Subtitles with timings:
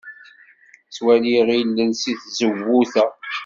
[0.87, 3.05] Ttwaliɣ ilel seg tzewwut-a.